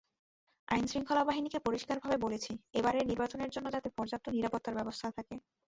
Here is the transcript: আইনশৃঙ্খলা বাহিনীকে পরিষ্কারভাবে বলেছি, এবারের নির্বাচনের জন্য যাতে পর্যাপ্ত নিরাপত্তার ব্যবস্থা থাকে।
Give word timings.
আইনশৃঙ্খলা 0.67 1.23
বাহিনীকে 1.23 1.59
পরিষ্কারভাবে 1.59 2.17
বলেছি, 2.17 2.51
এবারের 2.73 3.05
নির্বাচনের 3.05 3.49
জন্য 3.49 3.67
যাতে 3.71 3.89
পর্যাপ্ত 3.97 4.25
নিরাপত্তার 4.29 4.77
ব্যবস্থা 4.77 5.07
থাকে। 5.17 5.35